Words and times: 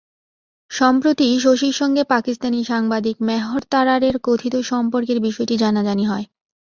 সম্প্রতি 0.71 1.27
শশীর 1.39 1.73
সঙ্গে 1.73 2.03
পাকিস্তানি 2.05 2.59
সাংবাদিক 2.63 3.15
মেহর 3.21 3.61
তারারের 3.69 4.15
কথিত 4.23 4.55
সম্পর্কের 4.63 5.19
বিষয়টি 5.19 5.55
জানাজানি 5.57 6.05
হয়। 6.05 6.25